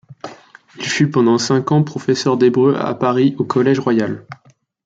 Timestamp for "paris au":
2.95-3.43